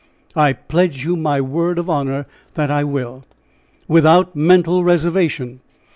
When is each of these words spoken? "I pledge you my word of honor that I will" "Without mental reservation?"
"I 0.35 0.53
pledge 0.53 1.05
you 1.05 1.15
my 1.15 1.39
word 1.41 1.77
of 1.77 1.87
honor 1.87 2.25
that 2.55 2.71
I 2.71 2.83
will" 2.83 3.23
"Without 3.87 4.35
mental 4.35 4.83
reservation?" 4.83 5.59